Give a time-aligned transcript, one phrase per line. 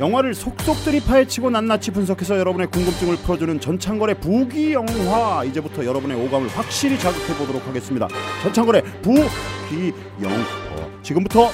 [0.00, 6.98] 영화를 속속들이 파헤치고 낱낱이 분석해서 여러분의 궁금증을 풀어주는 전창걸의 부기 영화 이제부터 여러분의 오감을 확실히
[6.98, 8.06] 자극해 보도록 하겠습니다.
[8.42, 9.92] 전창걸의 부기
[10.22, 11.50] 영화 지금부터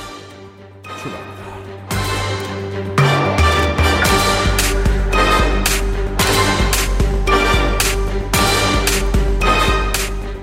[0.83, 1.35] 출발합니다.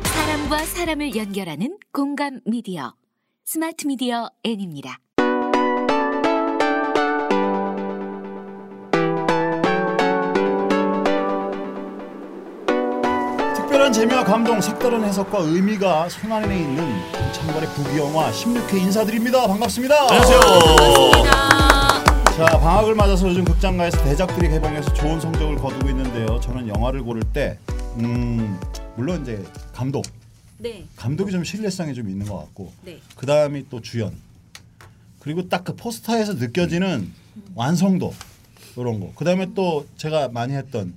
[0.03, 2.95] 사람과 사람을 연결하는 공감 미디어
[3.45, 4.97] 스마트 미디어 N입니다.
[13.81, 19.47] 특별한 재미와 감동, 색다른 해석과 의미가 손안에 있는 전창걸의 부기 영화 16회 인사드립니다.
[19.47, 19.95] 반갑습니다.
[22.37, 26.39] 자 방학을 맞아서 요즘 극장가에서 대작들이 개봉해서 좋은 성적을 거두고 있는데요.
[26.41, 27.57] 저는 영화를 고를 때
[27.97, 28.59] 음,
[28.95, 30.05] 물론 이제 감독,
[30.59, 30.85] 네.
[30.95, 32.99] 감독이 좀 신뢰성이 좀 있는 것 같고 네.
[33.15, 34.13] 그 다음이 또 주연
[35.19, 37.11] 그리고 딱 그 포스터에서 느껴지는
[37.55, 38.13] 완성도
[38.77, 39.11] 이런 거.
[39.15, 40.93] 그 다음에 또 제가 많이 했던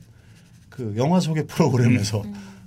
[0.69, 2.23] 그 영화 소개 프로그램에서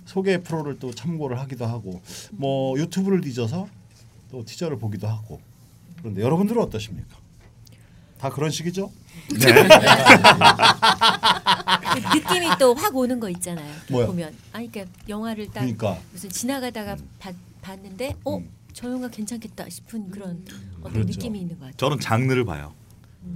[0.08, 3.68] 소개 프로를 또 참고를 하기도 하고 뭐 유튜브를 뒤져서
[4.32, 5.40] 또 티저를 보기도 하고
[6.00, 7.16] 그런데 여러분들은 어떠십니까?
[8.18, 8.90] 다 그런 식이죠?
[9.30, 9.36] 그
[12.16, 13.74] 느낌이 또 확 오는 거 있잖아요.
[13.92, 14.08] 뭐야?
[14.08, 18.50] 보면 아니 그러니까 영화를 딱 그러니까 무슨 지나가다가 봤, 봤는데 어, 음.
[18.74, 20.46] 저 영화 괜찮겠다 싶은 그런
[20.80, 21.10] 어떤 그렇죠.
[21.12, 21.78] 느낌이 있는 것 같아요.
[21.78, 22.74] 저는 장르를 봐요.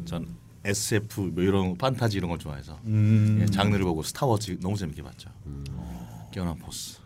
[0.05, 0.25] 전
[0.63, 3.39] SF 뭐 이런 판타지 이런 걸 좋아해서 음.
[3.41, 5.29] 예, 장르를 보고 스타워즈 너무 재밌게 봤죠.
[6.31, 6.97] 깨어난 포스.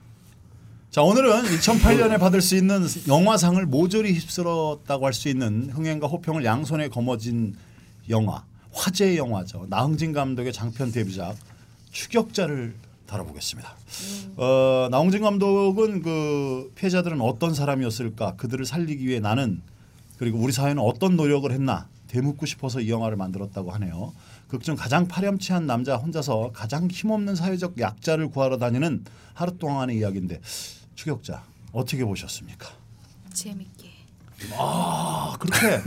[0.92, 6.88] 자 오늘은 2008년에 받을 수 있는 영화상을 모조리 휩쓸었다고 할 수 있는 흥행과 호평을 양손에
[6.88, 7.56] 거머쥔
[8.10, 11.36] 영화 화제의 영화죠 나흥진 감독의 장편 데뷔작
[11.92, 12.76] 추격자를
[13.08, 13.76] 다뤄보겠습니다.
[14.38, 19.62] 어, 나홍진 감독은 그 피해자들은 어떤 사람이었을까 그들을 살리기 위해 나는
[20.18, 24.14] 그리고 우리 사회는 어떤 노력을 했나 되묻고 싶어서 이 영화를 만들었다고 하네요.
[24.56, 29.04] 극중 가장 파렴치한 남자 혼자서 가장 힘없는 사회적 약자를 구하러 다니는
[29.34, 30.40] 하루 동안의 이야기인데
[30.96, 31.44] 추격자
[31.74, 32.70] 어떻게 보셨습니까?
[33.34, 33.90] 재밌게.
[34.54, 35.82] 아 그렇게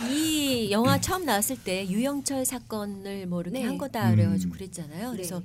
[0.10, 3.64] 이 영화 처음 나왔을 때 유영철 사건을 뭐 이렇게 네.
[3.66, 4.16] 한 거다 음.
[4.16, 5.10] 그래가지고 그랬잖아요.
[5.10, 5.42] 그래서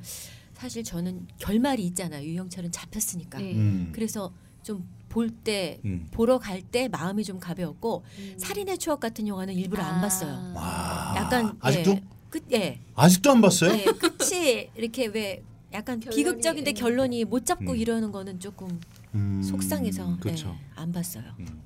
[0.53, 2.25] 사실 저는 결말이 있잖아요.
[2.25, 3.40] 유영철은 잡혔으니까.
[3.40, 3.53] 네.
[3.53, 3.90] 음.
[3.94, 4.31] 그래서
[4.63, 6.08] 좀 볼 때 음.
[6.12, 8.03] 보러 갈 때 마음이 좀 가벼웠고
[8.38, 10.52] 살인의 추억 같은 영화는 일부러 안 봤어요.
[10.53, 12.80] 와, 약간 아직도 예, 끝 예.
[12.96, 13.72] 아직도 안 봤어요?
[13.72, 16.74] 예, 끝이 이렇게 왜 약간 결론이, 비극적인데 음.
[16.74, 17.78] 결론이 못 잡고 음.
[17.78, 18.80] 이러는 거는 조금
[19.14, 19.42] 음.
[19.42, 20.50] 속상해서 그쵸.
[20.50, 21.24] 예, 안 봤어요.
[21.40, 21.62] 음.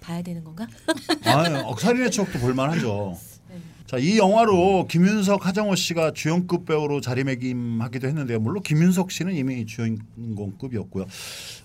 [0.00, 0.66] 봐야 되는 건가?
[1.26, 3.14] 아, 억살인의 추억도 볼만하죠.
[3.90, 3.96] 네.
[3.96, 8.38] 자, 이 영화로 김윤석, 하정우 씨가 주연급 배우로 자리매김하기도 했는데요.
[8.38, 11.06] 물론 김윤석 씨는 이미 주인공급이었고요.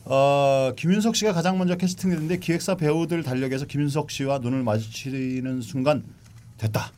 [0.06, 6.03] 어, 김윤석 씨가 가장 먼저 캐스팅됐는데 기획사 배우들 달력에서 김윤석 씨와 눈을 마주치는 순간
[6.58, 6.91] 됐다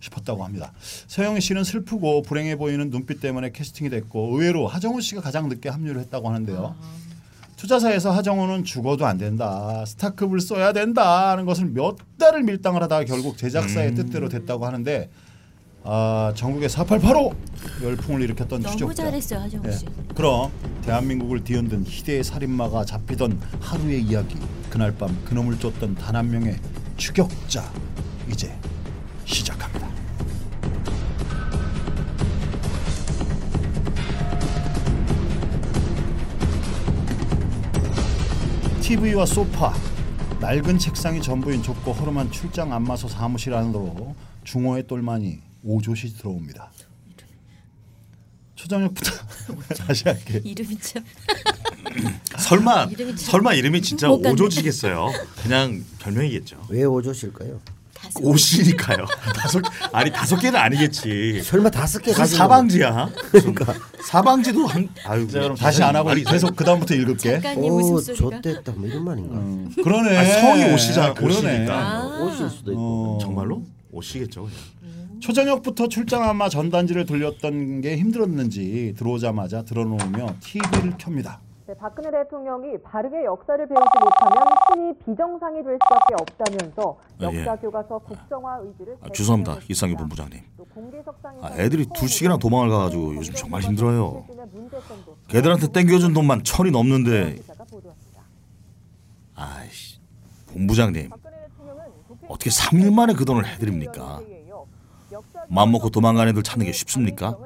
[0.00, 0.72] 싶었다고 합니다.
[1.06, 6.00] 서영희 씨는 슬프고 불행해 보이는 눈빛 때문에 캐스팅이 됐고 의외로 하정우 씨가 가장 늦게 합류를
[6.02, 6.74] 했다고 하는데요.
[7.68, 9.84] 투자사에서 하정우는 죽어도 안 된다.
[9.86, 13.94] 스타급을 써야 된다 하는 것을 몇 달을 밀당을 하다가 결국 제작사의 음.
[13.94, 15.08] 뜻대로 됐다고 하는데
[15.82, 17.34] 아, 전국의 4885
[17.82, 19.04] 열풍을 일으켰던 너무 추적자.
[19.04, 19.72] 잘했어요 하정우 예.
[19.72, 19.86] 씨.
[20.14, 20.50] 그럼
[20.84, 24.36] 대한민국을 뒤흔든 희대의 살인마가 잡히던 하루의 이야기
[24.68, 26.56] 그날 밤 그놈을 쫓던 단 한 명의
[26.98, 27.64] 추격자
[28.30, 28.54] 이제
[29.24, 29.83] 시작합니다.
[38.88, 39.72] TV와 소파,
[40.40, 44.14] 낡은 책상이 전부인 좁고 허름한 출장 안마소 사무실 안으로
[44.44, 46.70] 중호의 똘마니 오조시 들어옵니다.
[48.56, 49.10] 초저녁부터
[49.86, 50.42] 다시 할게.
[50.44, 51.02] 이름이 참
[52.38, 54.10] 설마 이름이 참- 설마 이름이 진짜.
[54.10, 55.10] 오조지겠어요?
[55.42, 56.66] 그냥 별명이겠죠.
[56.68, 57.60] 왜 오조실까요?
[58.14, 59.06] 다섯 오시니까요.
[59.36, 61.42] 다섯 아니 다섯 개는 아니겠지.
[61.42, 63.08] 설마 다섯 개 가지고 사방지야.
[63.30, 65.26] 그러니까 사방지도 한 아유.
[65.28, 67.40] 자, 그럼 다시 안 하고 아니, 계속 그 다음부터 읽을게.
[67.40, 69.34] 작가님 오 웃음소리가 좆됐다 뭐 이런 말인가?
[69.36, 70.16] 음, 그러네.
[70.16, 71.34] 아니, 성이 오시잖아, 그러네.
[71.38, 71.74] 오시니까.
[71.74, 72.24] 아.
[72.24, 73.16] 오실 수도 있고.
[73.16, 73.18] 어.
[73.20, 74.42] 정말로 오시겠죠.
[74.42, 74.56] 그냥.
[75.20, 81.40] 초저녁부터 출장 안마 전단지를 돌렸던 게 힘들었는지 들어오자마자 들어놓으며 TV를 켭니다.
[81.66, 87.38] 네, 박근혜 대통령이 바르게 역사를 배우지 못하면 흔히 비정상이 될 수밖에 없다면서 아, 예.
[87.38, 89.56] 역사 교과서 국정화 의지를 아, 죄송합니다.
[89.70, 90.42] 이상희 본부장님.
[91.40, 94.26] 아, 애들이 둘씩이나 도망을 가가지고 요즘 정말 힘들어요.
[95.28, 97.36] 걔들한테 땡겨준 돈만 천이 넘는데.
[99.36, 99.98] 아이씨
[100.52, 101.10] 본부장님
[102.28, 104.20] 어떻게 3일 만에 그 돈을 해드립니까?
[105.48, 107.36] 마음 먹고 도망간 애들 찾는 게 쉽습니까?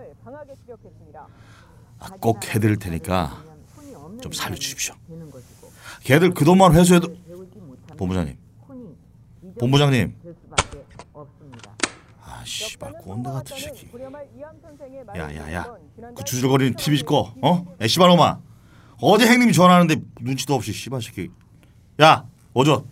[2.00, 3.47] 아, 꼭 해드릴 테니까
[4.28, 4.94] 좀 살려주십시오.
[6.04, 7.16] 걔들 그 돈만 회수해도
[7.96, 8.36] 본부장님
[9.58, 10.14] 본부장님
[12.22, 13.88] 아 씨발 꼰대 같은 새끼.
[15.16, 15.74] 야야야,
[16.16, 17.34] 그 주술거리는 TV 꺼.
[17.42, 17.64] 어?
[17.80, 18.40] 야 씨발놈아.
[19.00, 21.30] 어제 행님이 전화하는데 눈치도 없이 씨발 새끼.
[22.02, 22.84] 야 어저.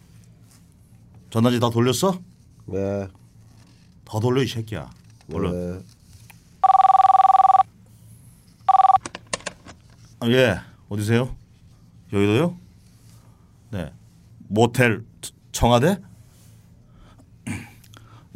[1.31, 2.19] 전화지 다 돌렸어?
[2.67, 3.07] 네.
[4.05, 4.89] 더 돌려 이 새끼야.
[5.33, 5.53] 얼른.
[5.79, 5.85] 네.
[10.19, 10.59] 아, 예.
[10.89, 11.35] 어디세요?
[12.13, 12.57] 여의도요?
[13.73, 13.93] 네.
[14.49, 15.99] 모텔 청- 청와대?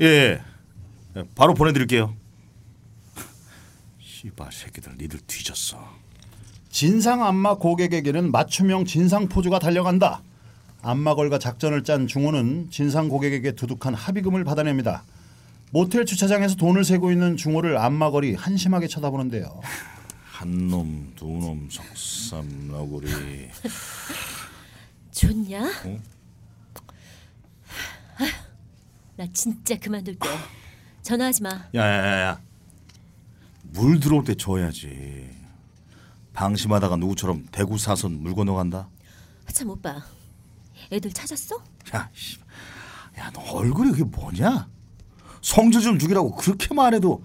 [0.00, 0.40] 예, 예.
[1.16, 2.14] 예, 바로 보내드릴게요.
[4.00, 5.78] 씨발 새끼들 니들 뒤졌어.
[6.70, 10.22] 진상 안마 고객에게는 맞춤형 진상 포주가 달려간다.
[10.82, 15.02] 안마걸과 작전을 짠 중호는 진상 고객에게 두둑한 합의금을 받아냅니다.
[15.72, 19.60] 모텔 주차장에서 돈을 세고 있는 중호를 안마걸이 한심하게 쳐다보는데요.
[20.40, 23.50] 한 놈, 두 놈, 석삼, 너구리.
[25.12, 25.66] 좋냐?
[25.84, 26.00] 어?
[29.16, 30.26] 나 진짜 그만둘게.
[31.02, 31.68] 전화하지 마.
[31.74, 32.40] 야야야야.
[33.64, 35.28] 물 들어올 때 줘야지.
[36.32, 38.88] 방심하다가 누구처럼 대구 사선 물 건너간다.
[39.52, 40.02] 참 오빠.
[40.90, 41.62] 애들 찾았어?
[41.94, 42.38] 야, 씨.
[43.18, 44.70] 야, 너 얼굴이 그게 뭐냐?
[45.42, 47.22] 성질 좀 죽이라고 그렇게 말해도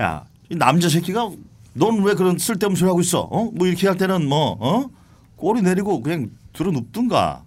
[0.00, 1.30] 야, 이 남자 새끼가
[1.74, 3.20] 넌 왜 그런 쓸데없는 소리 하고 있어?
[3.22, 3.50] 어?
[3.52, 4.90] 뭐 이렇게 할 때는 뭐 어?
[5.36, 7.44] 꼬리 내리고 그냥 들어 눕든가.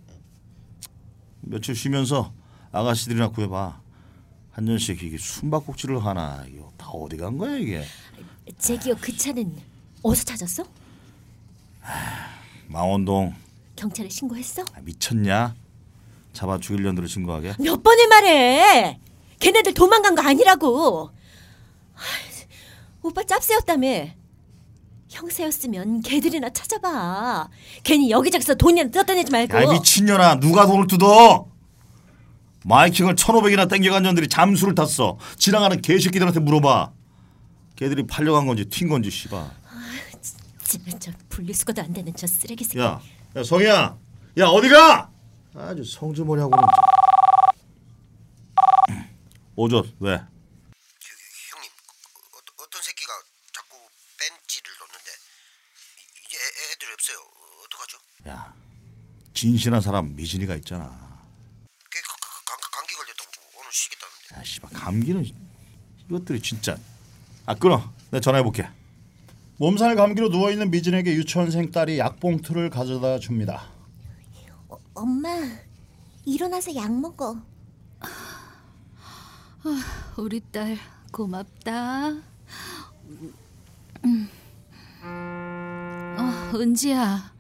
[1.41, 2.33] 며칠 쉬면서
[2.71, 3.79] 아가씨들이나 구해봐.
[4.51, 7.83] 한 년씩 이게 숨바꼭질을 하나 이거 다 어디 간 거야 이게?
[8.57, 9.56] 제기어 그 차는
[10.01, 10.63] 어디서 찾았어?
[12.68, 13.33] 망원동
[13.75, 14.63] 경찰에 신고했어?
[14.73, 15.56] 아, 미쳤냐?
[16.33, 17.53] 잡아 죽일 년들을 신고하게?
[17.59, 19.00] 몇 번을 말해.
[19.39, 21.12] 걔네들 도망간 거 아니라고.
[23.07, 24.07] 오빠 짭새였다며.
[25.09, 27.50] 형세였으면 걔들이나 찾아봐.
[27.83, 29.57] 괜히 여기저기서 돈이나 뜯어내지 말고.
[29.57, 31.48] 야 미친년아 누가 돈을 뜯어?
[32.65, 35.18] 마이킹을 1500이나 땡겨간 년들이 잠수를 탔어.
[35.38, 36.92] 지나가는 개새끼들한테 물어봐.
[37.77, 39.50] 걔들이 팔려간 건지 튄 건지 씨발.
[40.65, 42.80] 저, 저 분리수거도 안 되는 저 쓰레기 새끼.
[42.80, 43.00] 야,
[43.38, 43.98] 야 성희야.
[44.39, 45.09] 야 어디가?
[45.56, 46.63] 아주 성질머리 하고는.
[49.56, 51.71] 오젓 왜 형님
[52.33, 53.12] 어, 어떤 새끼가
[53.54, 53.75] 자꾸
[54.19, 57.18] 벤치를 놓는데 이- 이제 애, 애들이 없어요.
[57.18, 57.97] 어, 어떡하죠?
[58.30, 58.54] 야,
[59.42, 63.30] 진실한 사람 미진이가 있잖아 걔 가- 가- 감, 감기 걸렸다고
[63.60, 64.36] 오늘 쉬겠다는데.
[64.39, 65.25] 야 씨발 감기는
[66.10, 66.75] 이것들이 진짜
[67.45, 68.68] 아 끊어 내가 전화해 볼게
[69.57, 73.69] 몸살 감기로 누워 있는 미진에게 유치원생 딸이 약봉투를 가져다 줍니다.
[74.95, 75.30] 엄마
[76.25, 77.38] 일어나서 약 먹어.
[80.18, 80.78] 우리 딸
[81.12, 82.10] 고맙다.
[84.06, 84.30] 음.
[86.19, 87.31] 어, 은지야,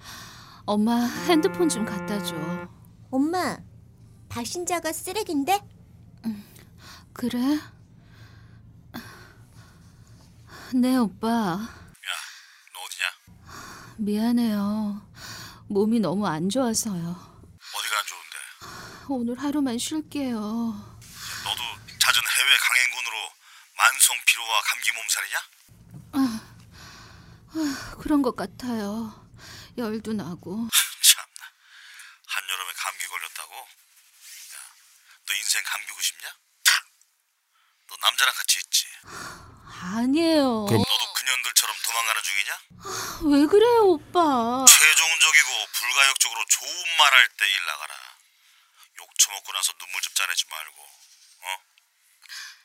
[0.67, 0.97] 엄마
[1.29, 2.35] 핸드폰 좀 갖다 줘.
[3.09, 3.57] 엄마
[4.27, 5.61] 발신자가 쓰레기인데?
[7.13, 7.39] 그래?
[10.75, 13.05] 네 오빠 너 어디냐
[13.97, 15.01] 미안해요.
[15.69, 16.93] 몸이 너무 안 좋아서요.
[16.93, 18.37] 어디가 안 좋은데
[19.07, 20.37] 오늘 하루만 쉴게요.
[20.37, 21.63] 너도
[21.97, 23.15] 잦은 해외 강행군으로
[23.77, 25.37] 만성 피로와 감기 몸살이냐?
[27.99, 29.26] 그런 것 같아요.
[29.77, 30.67] 열도 나고.
[31.01, 31.51] 참나
[32.25, 33.55] 한여름에 감기 걸렸다고?
[33.55, 34.75] 야,
[35.25, 36.35] 너 인생 감기고 싶냐?
[37.89, 38.85] 너 남자랑 같이 있지?
[39.79, 40.43] 아니에요.
[40.69, 42.59] 너도 그년들처럼 도망가는 중이냐?
[43.31, 44.65] 왜 그래요, 오빠?
[44.67, 48.17] 최종적이고 불가역적으로 좋은 말 할 때 일 나가라.
[48.99, 51.61] 욕 처먹고 나서 눈물 좀 짜내지 말고, 어?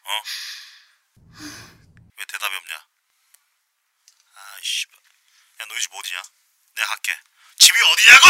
[0.05, 0.23] 어?
[2.17, 2.87] 왜 대답이 없냐?
[4.35, 4.87] 아이씨,
[5.61, 6.23] 야 너희 집 어디냐?
[6.75, 7.13] 내가 갈게.
[7.59, 8.27] 집이 어디냐고?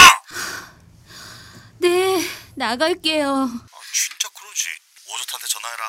[1.78, 2.22] 네,
[2.54, 3.28] 나갈게요.
[3.28, 3.46] 아
[3.94, 4.68] 진짜 그러지.
[5.08, 5.82] 오젓한테 전화해라.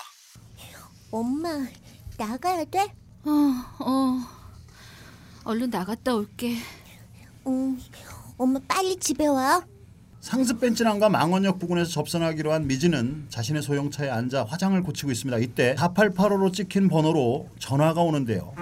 [1.11, 1.67] 엄마
[2.17, 2.93] 나가야 돼?
[3.25, 3.29] 어,
[3.79, 4.19] 어.
[5.45, 6.57] 얼른 나갔다 올게.
[7.47, 7.79] 응.
[8.37, 9.61] 엄마 빨리 집에 와.
[10.21, 15.37] 상습 벤치랑과 망원역 부근에서 접선하기로 한 미진은 자신의 소형차에 앉아 화장을 고치고 있습니다.
[15.39, 18.53] 이때 4885로 찍힌 번호로 전화가 오는데요.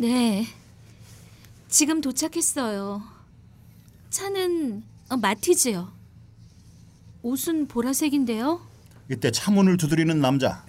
[0.00, 0.46] 네.
[1.68, 3.02] 지금 도착했어요.
[4.10, 5.92] 차는 어, 마티즈요.
[7.22, 8.60] 옷은 보라색인데요.
[9.10, 10.64] 이때 차문을 두드리는 남자.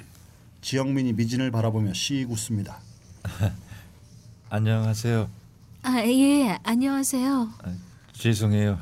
[0.62, 2.80] 지영민이 미진을 바라보며 씩 웃습니다.
[4.50, 5.30] 안녕하세요.
[5.84, 6.58] 아, 예.
[6.64, 7.54] 안녕하세요.
[7.64, 7.76] 아,
[8.14, 8.80] 죄송해요.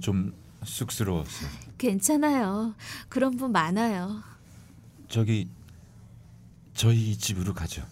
[0.00, 1.50] 좀 쑥스러웠어요.
[1.78, 2.74] 괜찮아요.
[3.08, 4.22] 그런 분 많아요.
[5.08, 5.48] 저기
[6.74, 7.82] 저희 집으로 가죠.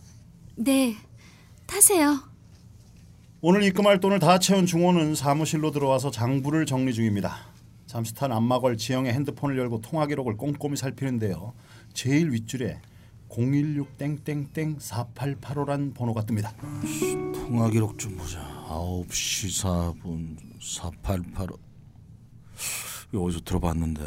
[0.57, 0.97] 네.
[1.67, 2.28] 타세요.
[3.41, 7.37] 오늘 입금할 돈을 다 채운 중호는 사무실로 들어와서 장부를 정리 중입니다.
[7.87, 11.53] 잠시 탄 안마걸 지영의 핸드폰을 열고 통화 기록을 꼼꼼히 살피는데요.
[11.93, 12.81] 제일 윗줄에
[13.31, 16.53] 016 땡땡땡 4885란 번호가 뜹니다.
[17.33, 18.41] 통화 기록 좀 보자.
[18.69, 21.57] 9시 4분 4885.
[23.13, 24.03] 이거 어디서 들어봤는데.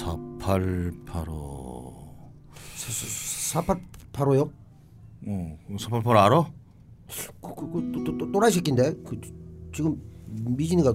[0.00, 2.12] 4885.
[4.12, 4.50] 4885요?
[5.28, 6.50] 어, 4885 알아?
[7.40, 9.20] 그, 그, 그, 또, 또, 또, 또라이 새끼인데 그,
[9.74, 10.94] 지금 미진이가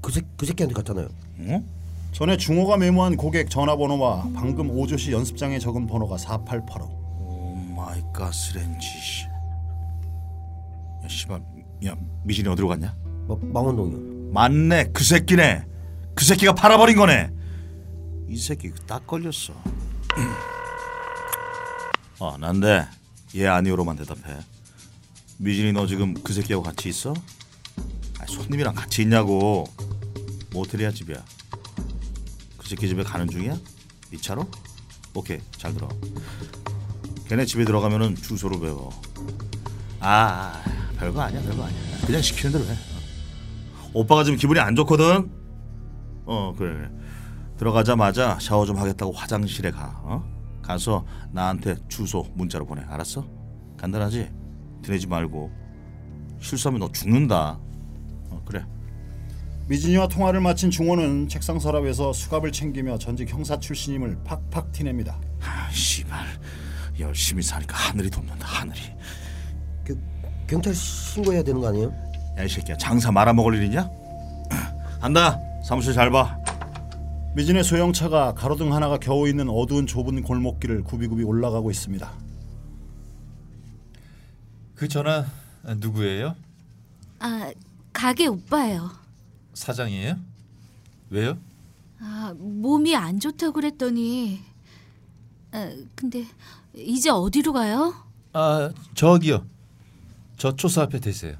[0.00, 1.08] 그, 새, 그 새끼한테 갔잖아요
[1.38, 1.64] 어?
[2.12, 6.84] 전에 중호가 메모한 고객 전화번호와 방금 오조씨 연습장에 적은 번호가 4885.
[6.86, 8.86] oh my 가스렌지.
[8.86, 9.24] 씨.
[9.26, 11.42] 야 씨발.
[11.86, 12.94] 야 미진이 어디로 갔냐?
[13.26, 15.64] 뭐, 망원동이요 맞네 그 새끼네.
[16.14, 17.30] 그 새끼가 팔아버린 거네.
[18.28, 19.52] 이 새끼 딱 걸렸어.
[22.20, 22.84] 어 난데
[23.34, 24.38] 얘 아니오로만 대답해.
[25.38, 27.12] 미진이 너 지금 그 새끼하고 같이 있어?
[28.20, 29.64] 아, 손님이랑 같이 있냐고.
[30.52, 31.16] 모텔이야 집이야.
[32.56, 33.56] 그 새끼 집에 가는 중이야?
[34.12, 34.48] 이 차로?
[35.14, 35.88] 오케이 잘 들어.
[37.28, 38.90] 걔네 집에 들어가면은 주소를 외워.
[40.00, 40.64] 아, 아
[40.98, 41.80] 별거 아니야 별거 아니야.
[42.06, 42.72] 그냥 시키는 대로 해.
[42.72, 43.90] 어.
[43.92, 45.30] 오빠가 지금 기분이 안 좋거든.
[46.26, 46.90] 어 그래 그래.
[47.58, 50.00] 들어가자마자 샤워 좀 하겠다고 화장실에 가.
[50.04, 50.24] 어?
[50.62, 52.82] 가서 나한테 주소 문자로 보내.
[52.82, 53.26] 알았어?
[53.76, 54.43] 간단하지?
[54.84, 55.50] 티내지 말고.
[56.40, 57.58] 실수하면 너 죽는다.
[58.30, 58.64] 어 그래.
[59.68, 65.18] 미진이와 통화를 마친 중호는 책상 서랍에서 수갑을 챙기며 전직 형사 출신임을 팍팍 티냅니다.
[65.40, 66.18] 아, 씨발
[67.00, 68.80] 열심히 사니까 하늘이 돕는다 하늘이.
[69.84, 69.98] 그,
[70.46, 71.92] 경찰 신고해야 되는 거 아니에요?
[72.38, 73.88] 야 이 새끼야 장사 말아먹을 일이냐?
[75.00, 76.36] 간다 사무실 잘 봐.
[77.34, 82.12] 미진의 소형차가 가로등 하나가 겨우 있는 어두운 좁은 골목길을 굽이굽이 올라가고 있습니다.
[84.84, 85.24] 그 전화
[85.62, 86.36] 누구예요?
[87.18, 87.50] 아,
[87.90, 88.90] 가게 오빠예요.
[89.54, 90.16] 사장이에요?
[91.08, 91.38] 왜요?
[92.00, 94.42] 아, 몸이 안 좋다고 그랬더니
[95.52, 96.26] 아, 근데
[96.76, 97.94] 이제 어디로 가요?
[98.34, 99.46] 아 저기요.
[100.36, 101.36] 저 초소 앞에 대세요.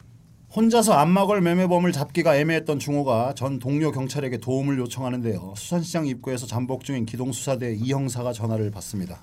[0.57, 5.53] 혼자서 안마걸 매매범을 잡기가 애매했던 중호가 전 동료 경찰에게 도움을 요청하는데요.
[5.59, 9.21] 수산시장 입구에서 잠복 중인 기동수사대 이 형사가 전화를 받습니다.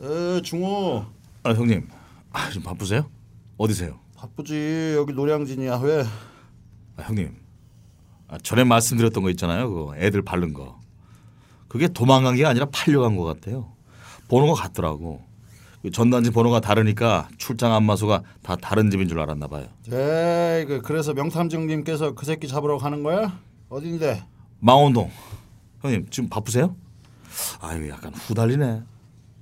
[0.00, 1.04] 에 중호
[1.42, 1.88] 아 형님
[2.36, 3.10] 아, 좀 바쁘세요?
[3.56, 3.98] 어디세요?
[4.16, 6.02] 바쁘지 여기 노량진이야 왜?
[6.96, 7.34] 아, 형님
[8.28, 9.70] 아, 전에 말씀드렸던 거 있잖아요.
[9.72, 10.80] 그 애들 바른 거.
[11.68, 13.72] 그게 도망간 게 아니라 팔려간 것 같아요.
[14.28, 15.22] 번호가 같더라고.
[15.82, 19.66] 그 전단지 번호가 다르니까 출장 안마소가 다 다른 집인 줄 알았나 봐요.
[19.86, 23.38] 에이 그 그래서 명탐정님께서 그 새끼 잡으러 가는 거야?
[23.68, 24.24] 어딘데?
[24.58, 25.10] 망원동.
[25.82, 26.74] 형님 지금 바쁘세요?
[27.60, 28.82] 아유 약간 후달리네.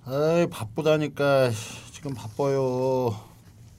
[0.08, 1.50] 에이 바쁘다니까
[1.92, 3.14] 지금 바빠요.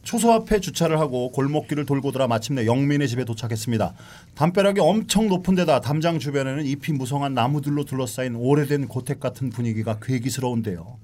[0.05, 3.95] 초소 앞에 주차를 하고 골목길을 돌고 돌아 마침내 영민의 집에 도착했습니다.
[4.35, 10.99] 담벼락이 엄청 높은 데다 담장 주변에는 잎이 무성한 나무들로 둘러싸인 오래된 고택 같은 분위기가 괴기스러운데요.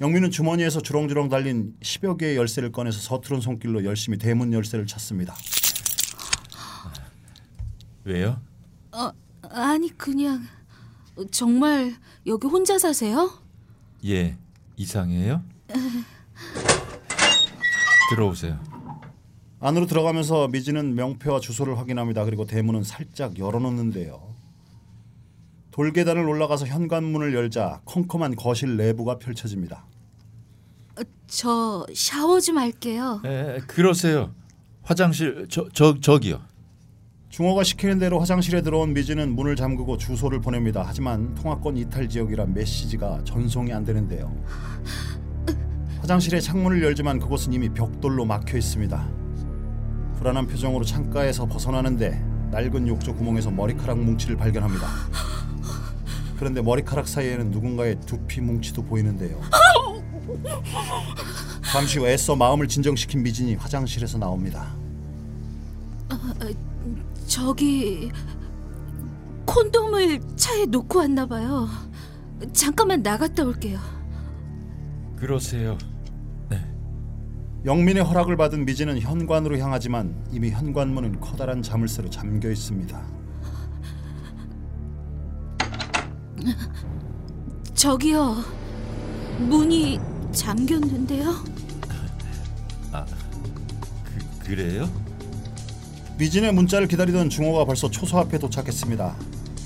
[0.00, 5.34] 영민은 주머니에서 주렁주렁 달린 10여 개의 열쇠를 꺼내서 서투른 손길로 열심히 대문 열쇠를 찾습니다.
[8.04, 8.40] 왜요?
[8.92, 9.10] 어,
[9.50, 10.44] 아니 그냥
[11.32, 11.92] 정말
[12.26, 13.32] 여기 혼자 사세요?
[14.06, 14.38] 예.
[14.76, 15.42] 이상해요?
[18.10, 18.58] 들어오세요.
[19.60, 22.24] 안으로 들어가면서 미지는 명패와 주소를 확인합니다.
[22.24, 24.28] 그리고 대문은 살짝 열어놓는데요.
[25.72, 29.84] 돌계단을 올라가서 현관문을 열자 컴컴한 거실 내부가 펼쳐집니다.
[31.26, 33.20] 저 샤워 좀 할게요.
[33.24, 34.32] 에, 그러세요.
[34.82, 36.40] 화장실 저 저 저기요.
[37.28, 40.82] 중호가 시키는 대로 화장실에 들어온 미지는 문을 잠그고 주소를 보냅니다.
[40.86, 44.34] 하지만 통화권 이탈 지역이라 메시지가 전송이 안 되는데요.
[46.00, 49.08] 화장실의 창문을 열지만 그곳은 이미 벽돌로 막혀 있습니다.
[50.16, 54.86] 불안한 표정으로 창가에서 벗어나는데 낡은 욕조 구멍에서 머리카락 뭉치를 발견합니다.
[56.38, 59.40] 그런데 머리카락 사이에는 누군가의 두피 뭉치도 보이는데요.
[61.72, 64.68] 잠시 후 애써 마음을 진정시킨 미진이 화장실에서 나옵니다.
[67.26, 68.10] 저기
[69.44, 71.68] 콘돔을 차에 놓고 왔나 봐요.
[72.52, 73.97] 잠깐만 나갔다 올게요.
[75.18, 75.76] 그러세요.
[77.64, 83.02] 영민의 허락을 받은 미진은 현관으로 향하지만 이미 현관문은 커다란 자물쇠로 잠겨 있습니다.
[87.74, 88.36] 저기요.
[89.40, 89.98] 문이
[90.30, 91.34] 잠겼는데요.
[94.04, 94.88] 그 그래요?
[96.16, 99.16] 미진의 문자를 기다리던 중호가 벌써 초소 앞에 도착했습니다.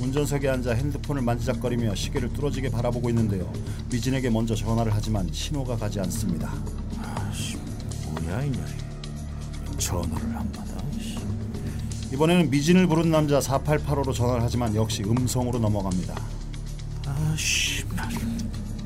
[0.01, 3.53] 운전석에 앉아 핸드폰을 만지작거리며 시계를 뚫어지게 바라보고 있는데요.
[3.91, 6.53] 미진에게 먼저 전화를 하지만 신호가 가지 않습니다.
[8.15, 8.73] 뭐야 이년이
[9.79, 10.73] 전화를 안 받아.
[11.01, 11.17] 씨.
[12.13, 16.15] 이번에는 미진을 부른 남자 4885로 전화를 하지만 역시 음성으로 넘어갑니다.
[17.07, 18.09] 아 씨발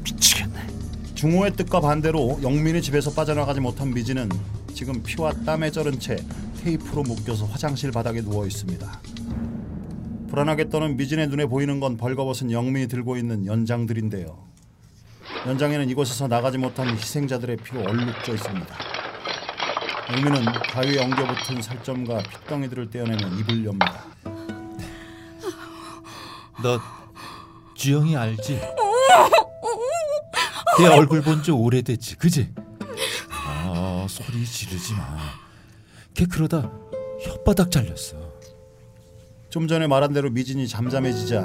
[0.04, 0.66] 미치겠네.
[1.14, 4.28] 중호의 뜻과 반대로 영민의 집에서 빠져나가지 못한 미진은
[4.74, 6.16] 지금 피와 땀에 절은 채
[6.62, 9.00] 테이프로 묶여서 화장실 바닥에 누워 있습니다.
[10.36, 14.36] 불안하게 떠는 미진의 눈에 보이는 건 벌거벗은 영민이 들고 있는 연장들인데요.
[15.46, 18.66] 연장에는 이곳에서 나가지 못한 희생자들의 피로 얼룩져 있습니다.
[20.12, 24.04] 영민은 가위에 엉겨붙은 살점과 핏덩이들을 떼어내며 입을 엽니다.
[26.62, 26.80] 너
[27.74, 28.60] 주영이 알지?
[30.78, 32.52] 내 얼굴 본 지 오래됐지, 그지?
[33.30, 35.16] 아 소리 지르지 마.
[36.12, 36.70] 걔 그러다
[37.24, 38.35] 혓바닥 잘렸어.
[39.48, 41.42] 좀 전에 말한 대로 미진이 잠잠해지자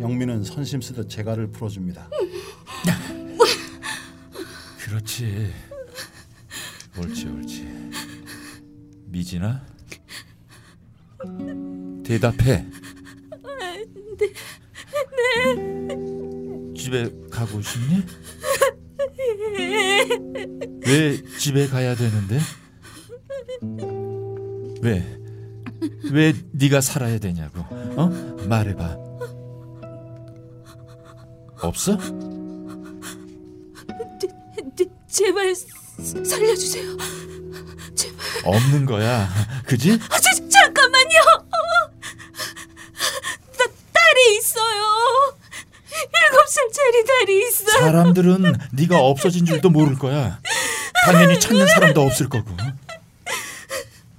[0.00, 2.08] 영민은 선심 쓰듯 재갈을 풀어줍니다.
[4.84, 5.52] 그렇지.
[6.98, 7.68] 옳지, 옳지.
[9.06, 9.64] 미진아,
[12.04, 12.66] 대답해.
[13.58, 13.84] 네,
[14.18, 14.32] 네.
[16.76, 18.02] 집에 가고 싶니?
[20.86, 22.38] 왜 집에 가야 되는데?
[24.82, 25.19] 왜?
[26.12, 27.60] 왜 네가 살아야 되냐고?
[27.70, 28.06] 어?
[28.46, 28.96] 말해봐.
[31.62, 31.96] 없어?
[34.76, 35.66] 네, 제발 스-
[36.24, 36.96] 살려주세요.
[37.94, 38.18] 제발.
[38.44, 39.28] 없는 거야.
[39.66, 39.92] 그지?
[39.92, 41.20] 아, 저, 잠깐만요.
[43.58, 44.82] 나 딸이 있어요.
[45.92, 47.70] 일곱 살짜리 딸이 있어.
[47.80, 50.40] 사람들은 네가 없어진 줄도 모를 거야.
[51.06, 52.56] 당연히 찾는 사람도 없을 거고.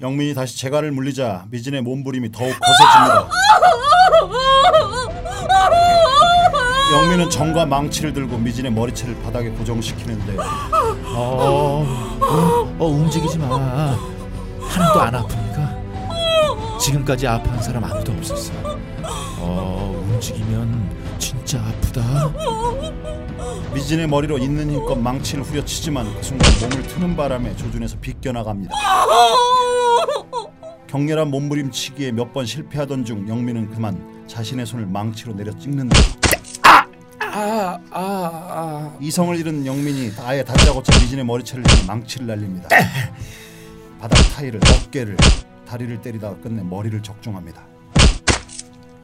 [0.01, 3.29] 영민이 다시 재갈을 물리자 미진의 몸부림이 더욱 거세집니다.
[6.93, 10.37] 영민은 정과 망치를 들고 미진의 머리채를 바닥에 고정시키는데
[11.15, 11.85] 어,
[12.19, 13.95] 어, 어, 움직이지 마.
[14.59, 15.77] 하나도 안 아프니까.
[16.79, 18.51] 지금까지 아파한 사람 아무도 없었어.
[19.37, 20.89] 어, 움직이면
[21.19, 22.01] 진짜 아프다.
[23.75, 28.73] 미진의 머리로 있는 힘껏 망치를 후려치지만 그 순간 몸을 트는 바람에 조준해서 비껴나갑니다.
[30.91, 35.97] 격렬한 몸부림치기에 몇 번 실패하던 중 영민은 그만 자신의 손을 망치로 내려 찍는다.
[38.99, 42.67] 이성을 잃은 영민이 아예 다짜고짜 미진의 머리채를 망치를 날립니다.
[44.01, 45.15] 바닥 타일을 어깨를
[45.65, 47.65] 다리를 때리다가 끝내 머리를 적중합니다.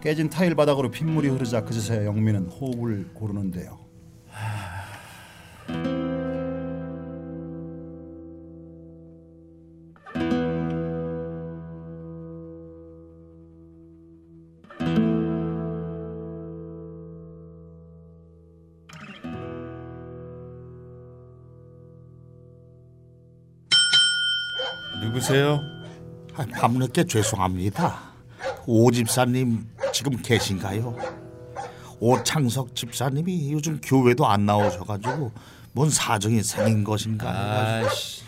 [0.01, 3.79] 깨진 타일 바닥으로 핏물이 흐르자 그제서야 영민은 호흡을 고르는데요.
[25.01, 25.61] 누구세요?
[26.35, 27.99] 아, 밤늦게 죄송합니다.
[28.65, 30.95] 오 집사님 지금 계신가요?
[31.99, 35.31] 오창석 집사님이 요즘 교회도 안 나오셔가지고
[35.71, 37.29] 뭔 사정이 생긴 것인가?
[37.29, 38.23] 아씨.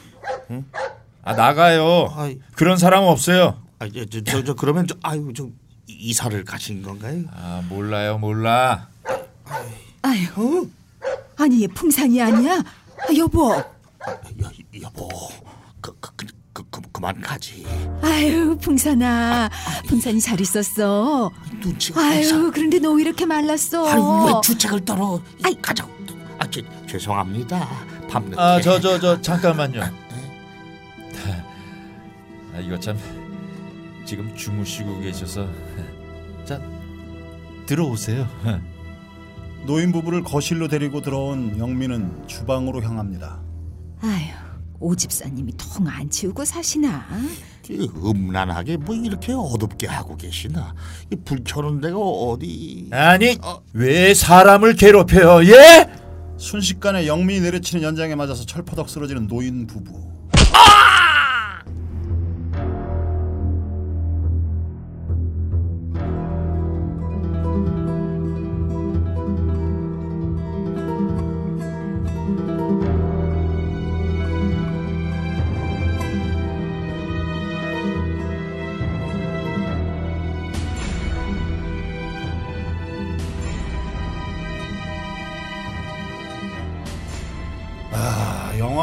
[1.24, 2.12] 아 나가요.
[2.16, 2.40] 아이.
[2.56, 3.62] 그런 사람 없어요.
[3.80, 5.48] 아, 저, 저, 저, 저 그러면 저 아유 저
[5.88, 7.24] 이사를 가신 건가요?
[7.32, 8.88] 아 몰라요, 몰라.
[10.02, 10.70] 아유,
[11.38, 12.56] 아니 얘 풍산이 아니야?
[12.56, 14.52] 아, 여보, 여,
[14.82, 15.10] 여보
[15.82, 16.26] 그, 그,
[17.00, 17.66] 그, 그만 가지.
[18.02, 19.50] 아유 풍산아,
[19.88, 21.32] 풍산이 잘 있었어.
[21.62, 22.52] 눈치가 아유, 이상.
[22.52, 23.88] 그런데 너 왜 이렇게 말랐어?
[23.88, 25.22] 아유 왜 주책을 떨어?
[25.44, 25.56] 아이.
[25.62, 25.88] 가자.
[26.40, 27.68] 아, 저, 죄송합니다.
[28.10, 28.40] 밤늦게.
[28.42, 29.82] 아 저 저 저 잠깐만요.
[32.54, 32.98] 아 이거 참
[34.06, 35.48] 지금 주무시고 계셔서
[36.46, 36.60] 자
[37.66, 38.28] 들어오세요.
[39.66, 43.40] 노인 부부를 거실로 데리고 들어온 영민은 주방으로 향합니다.
[44.02, 44.32] 아유,
[44.80, 47.06] 오 집사님이 통 안 치우고 사시나?
[47.70, 50.74] 이 음란하게 뭐 이렇게 어둡게 하고 계시나?
[51.12, 52.88] 이 불 켜는 데가 어디?
[52.92, 53.38] 아니
[53.74, 55.46] 왜 사람을 괴롭혀요?
[55.52, 55.90] 예?
[56.38, 60.19] 순식간에 영민이 내려치는 연장에 맞아서 철퍼덕 쓰러지는 노인 부부.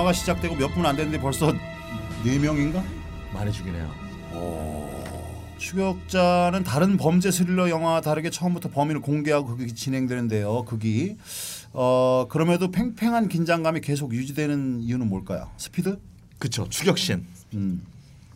[0.07, 1.53] 영화가 시작되고 몇 분 안 됐는데 벌써
[2.25, 2.83] 네 명인가?
[3.35, 3.91] 많이 죽이네요.
[5.59, 10.65] 추격자는 다른 범죄 스릴러 영화와 다르게 처음부터 범인을 공개하고 극이 진행되는데요.
[10.65, 11.17] 극이
[11.73, 15.51] 어 그럼에도 팽팽한 긴장감이 계속 유지되는 이유는 뭘까요?
[15.57, 15.99] 스피드?
[16.39, 17.83] 그쵸 추격신 음.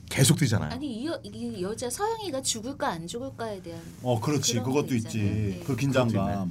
[0.08, 0.72] 계속 뛰잖아요.
[0.72, 5.18] 아니 이, 여, 이 여자 서영이가 죽을까 안 죽을까에 대한 어 그렇지 그것도 거 있지.
[5.18, 5.62] 네.
[5.64, 6.50] 그 긴장감.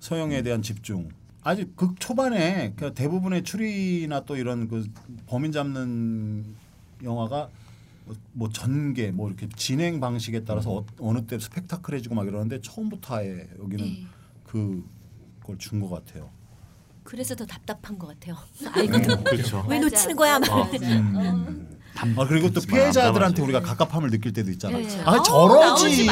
[0.00, 1.08] 서영에 대한 집중.
[1.42, 4.86] 아주 극 초반에 그 대부분의 추리나 또 이런 그
[5.26, 6.44] 범인 잡는
[7.02, 7.48] 영화가
[8.04, 13.16] 뭐- 뭐 전개 뭐 이렇게 진행 방식에 따라서 어, 어느 때 스펙타클해지고 막 이러는데 처음부터
[13.16, 14.04] 아예 여기는 예.
[14.44, 14.82] 그걸
[15.58, 16.28] 준 것 같아요.
[17.04, 18.36] 그래서 더 답답한 것 같아요.
[18.74, 19.24] 알거든.
[19.24, 19.64] 그렇죠.
[19.68, 19.78] 왜.
[19.78, 20.38] 놓치는 거야?
[20.38, 20.50] 막.
[20.50, 20.68] 어.
[22.16, 23.42] 아 그리고 또 피해자들한테.
[23.42, 24.86] 우리가 갑갑함을 느낄 때도 있잖아요.
[24.86, 25.00] 네.
[25.04, 26.06] 아 아우, 저러지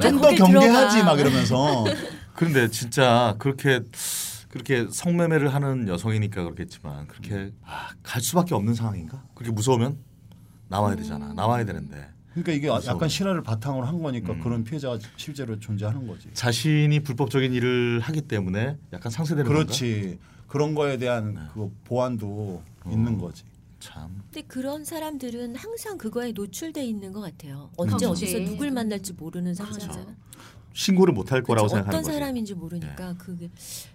[0.00, 1.04] 좀 더 경계하지 들어가.
[1.04, 1.84] 막 이러면서
[2.34, 3.80] 그런데 진짜 그렇게
[4.48, 9.22] 그렇게 성매매를 하는 여성이니까 그렇겠지만 그렇게 아, 갈 수밖에 없는 상황인가?
[9.34, 9.98] 그렇게 무서우면
[10.68, 11.32] 나와야 되잖아.
[11.34, 12.94] 나와야 되는데 그러니까 이게 무서워.
[12.94, 14.40] 약간 실화를 바탕으로 한 거니까 음.
[14.40, 16.28] 그런 피해자가 실제로 존재하는 거지.
[16.32, 20.18] 자신이 불법적인 일을 하기 때문에 약간 상쇄되는 그렇지.
[20.46, 23.44] 그런 거에 대한 그 보완도 있는 거지.
[23.88, 24.22] 참.
[24.32, 27.70] 근데 그런 사람들은 항상 그거에 노출돼 있는 것 같아요.
[27.76, 28.26] 언제 그렇지.
[28.26, 30.14] 어디서 누굴 만날지 모르는 상황이잖아.
[30.74, 31.76] 신고를 못 할 거라고 그쵸?
[31.76, 32.12] 생각하는 어떤.
[32.12, 33.50] 사람인지 모르니까 그게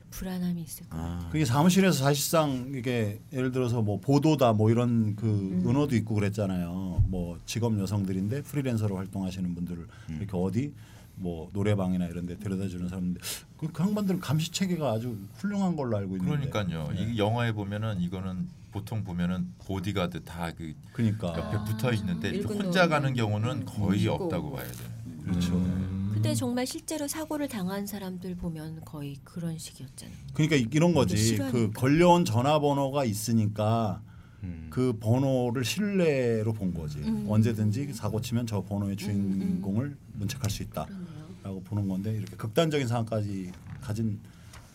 [0.10, 1.06] 불안함이 있을 거예요.
[1.06, 5.63] 아, 그게 사무실에서 사실상 이게 예를 들어서 뭐 보도다 뭐 이런 그 음.
[5.67, 7.06] 은어도 있고 그랬잖아요.
[7.08, 10.17] 뭐 직업 여성들인데 프리랜서로 활동하시는 분들을 음.
[10.19, 10.73] 이렇게 어디
[11.15, 13.19] 뭐 노래방이나 이런 데 데려다 주는 사람인데
[13.58, 16.49] 그, 그 양반들은 감시 체계가 아주 훌륭한 걸로 알고 있는데.
[16.49, 16.91] 그러니까요.
[16.93, 17.13] 네.
[17.13, 22.88] 이 영화에 보면은 이거는 보통 보면은 보디가드 다그 그러니까 옆에 붙어 있는데 이렇게 일꾼 혼자
[22.88, 24.15] 가는 경우는 거의 있고.
[24.15, 24.77] 없다고 봐야 돼.
[25.23, 25.53] 그렇죠.
[25.55, 26.09] 음.
[26.13, 30.17] 근데 정말 실제로 사고를 당한 사람들 보면 거의 그런 식이었잖아요.
[30.33, 31.38] 그러니까 이- 이런 거지.
[31.38, 34.01] 그 걸려온 전화번호가 있으니까
[34.41, 34.67] 음.
[34.71, 36.97] 그 번호를 신뢰로 본 거지.
[36.99, 37.25] 음.
[37.29, 41.62] 언제든지 사고 치면 저 번호의 주인공을 문책할 수 있다라고.
[41.65, 44.19] 보는 건데 이렇게 극단적인 상황까지 가진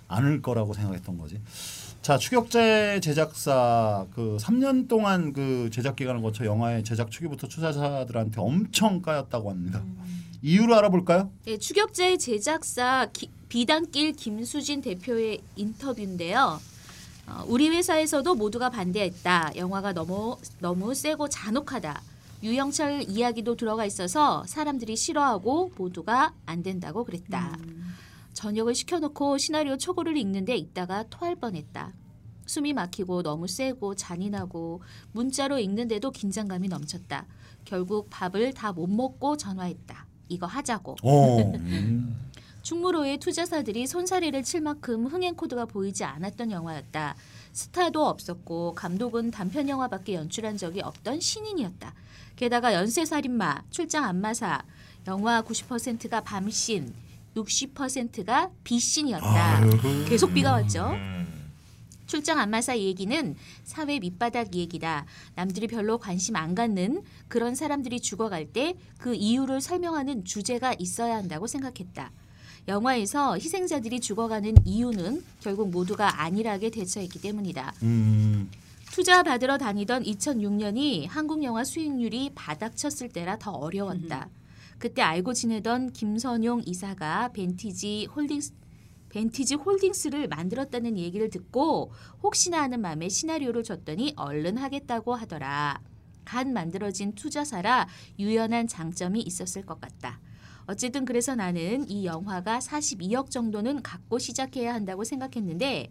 [0.07, 1.41] 않을 거라고 생각했던 거지.
[2.03, 9.03] 자 추격자의 제작사 그 3년 동안 그 제작 기간을 거쳐 영화의 제작 초기부터 투자자들한테 엄청
[9.03, 9.83] 까였다고 합니다.
[10.41, 11.31] 이유를 알아볼까요?
[11.45, 16.61] 네, 추격자의 제작사 기- 비단길 김수진 대표의 인터뷰인데요.
[17.27, 19.53] 어, 우리 회사에서도 모두가 반대했다.
[19.57, 22.01] 영화가 너무 너무 세고 잔혹하다.
[22.43, 27.59] 유영철 이야기도 들어가 있어서 사람들이 싫어하고 모두가 안 된다고 그랬다.
[28.39, 31.93] 저녁을 시켜놓고 시나리오 초고를 읽는데 읽다가 토할 뻔했다.
[32.47, 37.27] 숨이 막히고 너무 세고 잔인하고 문자로 읽는데도 긴장감이 넘쳤다.
[37.65, 40.07] 결국 밥을 다 못 먹고 전화했다.
[40.29, 40.99] 이거 하자고.
[41.03, 41.53] 어.
[42.63, 47.17] 충무로의 투자사들이 손사래를 칠 만큼 흥행 코드가 보이지 않았던 영화였다.
[47.53, 51.93] 스타도 없었고 감독은 단편 영화밖에 연출한 적이 없던 신인이었다.
[52.37, 54.63] 게다가 연쇄살인마, 출장 안마사,
[55.09, 56.95] 영화 90%가 밤신,
[57.37, 59.61] 60%가 비신이었다.
[60.09, 60.93] 계속 비가 왔죠.
[62.07, 65.05] 출장 안마사 얘기는 사회 밑바닥 얘기다.
[65.35, 71.47] 남들이 별로 관심 안 갖는 그런 사람들이 죽어갈 때 그 이유를 설명하는 주제가 있어야 한다고
[71.47, 72.11] 생각했다.
[72.67, 77.73] 영화에서 희생자들이 죽어가는 이유는 결국 모두가 안일하게 대처했기 때문이다.
[77.83, 78.51] 음.
[78.93, 84.29] 투자 받으러 다니던 2006년이 한국 영화 수익률이 바닥쳤을 때라 더 어려웠다.
[84.79, 88.53] 그때 알고 지내던 김선용 이사가 벤티지 홀딩스
[89.09, 95.81] 벤티지 홀딩스를 만들었다는 얘기를 듣고 혹시나 하는 마음에 시나리오를 줬더니 얼른 하겠다고 하더라.
[96.25, 97.89] 간 만들어진 투자사라
[98.19, 100.21] 유연한 장점이 있었을 것 같다.
[100.67, 105.91] 어쨌든 그래서 나는 이 영화가 42억 정도는 갖고 시작해야 한다고 생각했는데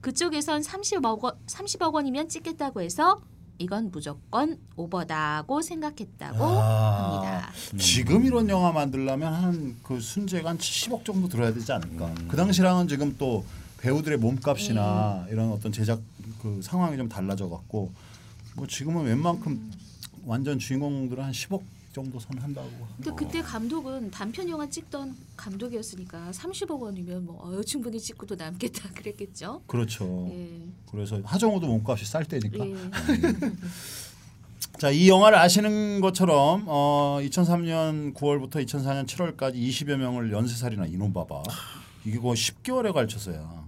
[0.00, 3.20] 그쪽에선 30억, 원, 30억 원이면 찍겠다고 해서
[3.58, 7.20] 이건 무조건 오버다고 생각했다고 아.
[7.20, 7.52] 합니다.
[7.78, 12.12] 지금 이런 영화 만들려면 한 그 순재가 한 70억 정도 들어야 되지 않을까.
[12.28, 13.44] 그 당시랑은 지금 또
[13.78, 16.00] 배우들의 몸값이나 이런 어떤 제작
[16.42, 17.92] 그 상황이 좀 달라져 갖고
[18.56, 19.70] 뭐 지금은 웬만큼
[20.26, 21.60] 완전 주인공들은 한 10억
[21.94, 22.68] 정도 선 한다고.
[22.96, 28.90] 근데 그때 감독은 단편 영화 찍던 감독이었으니까 30억 원이면 뭐 어유 충분히 찍고 도 남겠다
[28.94, 29.62] 그랬겠죠.
[29.68, 30.28] 그렇죠.
[30.32, 30.48] 예.
[30.90, 32.66] 그래서 하정우도 몸값이 쌀 때니까.
[32.66, 32.74] 예.
[34.78, 41.44] 자, 이 영화를 아시는 것처럼 어, 2003년 9월부터 2004년 7월까지 20여 명을 연쇄살인한 이놈 봐봐.
[42.04, 43.64] 이게 거의 10개월에 걸쳐서야.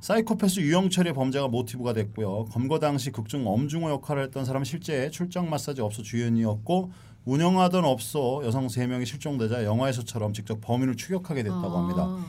[0.00, 2.44] 사이코패스 유영철의 범죄가 모티브가 됐고요.
[2.44, 6.92] 검거 당시 극중 엄중호 역할을 했던 사람은 실제 출장 마사지 업소 주연이었고
[7.26, 12.02] 운영하던 업소 여성 3명이 실종되자 영화에서처럼 직접 범인을 추격하게 됐다고 합니다.
[12.02, 12.24] 아.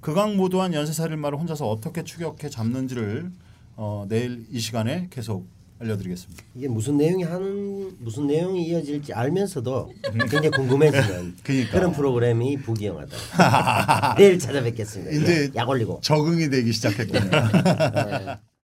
[0.00, 3.30] 극악무도한 연쇄살인마를 혼자서 어떻게 추격해 잡는지를
[3.76, 5.46] 어, 내일 이 시간에 계속
[5.80, 6.44] 알려드리겠습니다.
[6.54, 11.70] 이게 무슨 내용이 하는 무슨 내용이 이어질지 알면서도 굉장히 궁금해지는 그러니까.
[11.72, 13.16] 그런 프로그램이 부기영하다.
[14.18, 15.10] 내일 찾아뵙겠습니다.
[15.12, 16.00] 이제 약 올리고.
[16.02, 17.30] 적응이 되기 시작했군요.
[17.30, 18.38] 네.